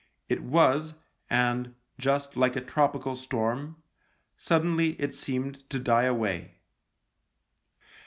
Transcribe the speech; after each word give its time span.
It 0.29 0.41
was, 0.41 0.95
and, 1.29 1.75
just 1.99 2.35
like 2.35 2.55
a 2.55 2.61
tropical 2.61 3.15
storm, 3.15 3.83
suddenly 4.35 4.99
it 4.99 5.13
seemed 5.13 5.69
to 5.69 5.77
die 5.77 6.05
away. 6.05 6.55